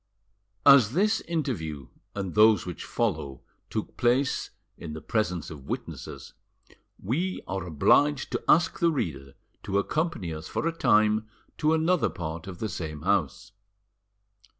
As 0.65 0.93
this 0.93 1.21
interview 1.27 1.89
and 2.15 2.33
those 2.33 2.65
which 2.65 2.85
follow 2.85 3.43
took 3.69 3.97
place 3.97 4.49
in 4.75 4.93
the 4.93 4.99
presence 4.99 5.51
of 5.51 5.67
witnesses, 5.67 6.33
we 6.97 7.43
are 7.47 7.65
obliged 7.65 8.31
to 8.31 8.43
ask 8.49 8.79
the 8.79 8.89
reader 8.91 9.35
to 9.61 9.77
accompany 9.77 10.33
us 10.33 10.47
for 10.47 10.65
a 10.67 10.71
time 10.73 11.27
to 11.59 11.75
another 11.75 12.09
part 12.09 12.47
of 12.47 12.57
the 12.57 12.67
same 12.67 13.03
house. 13.03 13.51